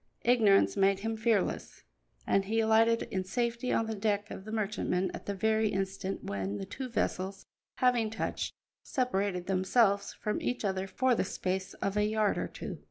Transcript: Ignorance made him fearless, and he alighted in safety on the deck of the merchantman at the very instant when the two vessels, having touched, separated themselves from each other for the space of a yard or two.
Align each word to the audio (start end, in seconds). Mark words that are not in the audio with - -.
Ignorance 0.23 0.75
made 0.75 1.01
him 1.01 1.15
fearless, 1.15 1.83
and 2.25 2.45
he 2.45 2.59
alighted 2.59 3.03
in 3.11 3.23
safety 3.23 3.71
on 3.71 3.85
the 3.85 3.93
deck 3.93 4.31
of 4.31 4.45
the 4.45 4.51
merchantman 4.51 5.11
at 5.13 5.27
the 5.27 5.35
very 5.35 5.69
instant 5.69 6.23
when 6.23 6.57
the 6.57 6.65
two 6.65 6.89
vessels, 6.89 7.45
having 7.75 8.09
touched, 8.09 8.55
separated 8.81 9.45
themselves 9.45 10.13
from 10.13 10.41
each 10.41 10.65
other 10.65 10.87
for 10.87 11.13
the 11.13 11.23
space 11.23 11.75
of 11.75 11.97
a 11.97 12.03
yard 12.05 12.39
or 12.39 12.47
two. 12.47 12.79